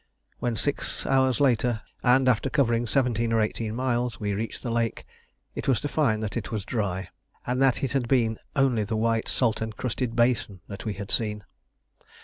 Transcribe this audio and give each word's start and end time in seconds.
When 0.39 0.55
six 0.55 1.05
hours 1.05 1.39
later, 1.39 1.83
and 2.01 2.27
after 2.27 2.49
covering 2.49 2.87
seventeen 2.87 3.31
or 3.31 3.39
eighteen 3.39 3.75
miles, 3.75 4.19
we 4.19 4.33
reached 4.33 4.63
the 4.63 4.71
lake, 4.71 5.05
it 5.53 5.67
was 5.67 5.79
to 5.81 5.87
find 5.87 6.23
that 6.23 6.35
it 6.35 6.51
was 6.51 6.65
dry, 6.65 7.09
and 7.45 7.61
that 7.61 7.83
it 7.83 7.91
had 7.91 8.07
been 8.07 8.39
only 8.55 8.83
the 8.83 8.97
white 8.97 9.27
salt 9.27 9.61
encrusted 9.61 10.15
basin 10.15 10.61
that 10.67 10.85
we 10.85 10.93
had 10.95 11.11
seen. 11.11 11.43